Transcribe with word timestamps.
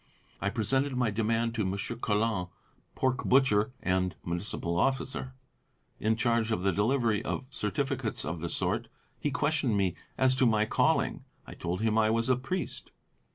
I 0.41 0.49
presented 0.49 0.95
my 0.97 1.11
demand 1.11 1.53
to 1.53 1.63
Monsieur 1.63 1.95
Colin, 1.95 2.47
pork 2.95 3.23
butcher 3.23 3.71
and 3.83 4.15
Municipal 4.25 4.75
officer, 4.79 5.35
in 5.99 6.15
charge 6.15 6.51
of 6.51 6.63
the 6.63 6.71
delivery 6.71 7.23
of 7.23 7.45
certificates 7.51 8.25
of 8.25 8.39
the 8.39 8.49
sort. 8.49 8.87
He 9.19 9.29
questioned 9.29 9.77
me 9.77 9.93
as 10.17 10.33
to 10.37 10.47
my 10.47 10.65
calling. 10.65 11.23
I 11.45 11.53
told 11.53 11.81
him 11.81 11.99
I 11.99 12.09
was 12.09 12.29
a 12.29 12.35
Priest. 12.35 12.89